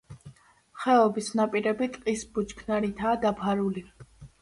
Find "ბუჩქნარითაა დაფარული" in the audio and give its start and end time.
2.35-3.89